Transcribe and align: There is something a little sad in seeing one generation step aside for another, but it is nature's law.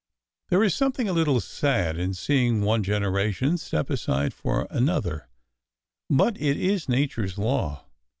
There 0.49 0.63
is 0.63 0.73
something 0.73 1.07
a 1.07 1.13
little 1.13 1.39
sad 1.39 1.99
in 1.99 2.15
seeing 2.15 2.61
one 2.63 2.81
generation 2.81 3.59
step 3.59 3.87
aside 3.91 4.33
for 4.33 4.65
another, 4.71 5.29
but 6.09 6.41
it 6.41 6.57
is 6.57 6.89
nature's 6.89 7.37
law. 7.37 7.85